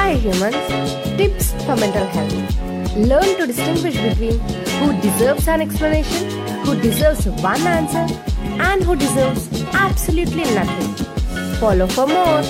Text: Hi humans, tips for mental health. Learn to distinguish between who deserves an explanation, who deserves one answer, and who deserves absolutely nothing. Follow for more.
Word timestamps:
Hi 0.00 0.14
humans, 0.14 0.56
tips 1.18 1.52
for 1.64 1.76
mental 1.76 2.06
health. 2.06 2.96
Learn 2.96 3.36
to 3.36 3.46
distinguish 3.46 3.96
between 4.00 4.38
who 4.78 4.98
deserves 5.02 5.46
an 5.46 5.60
explanation, 5.60 6.30
who 6.64 6.74
deserves 6.80 7.26
one 7.42 7.60
answer, 7.72 8.06
and 8.68 8.82
who 8.82 8.96
deserves 8.96 9.46
absolutely 9.74 10.44
nothing. 10.54 10.94
Follow 11.60 11.86
for 11.86 12.06
more. 12.06 12.42